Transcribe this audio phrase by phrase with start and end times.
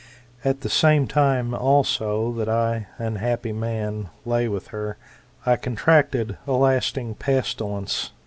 [0.43, 4.97] At the same time also, that I, unhappy man, lay with her,
[5.45, 8.11] I contracted a lasting pestilence [viz.